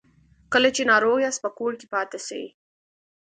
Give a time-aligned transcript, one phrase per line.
[0.53, 2.43] کله چې ناروغ یاست په کور کې پاتې سئ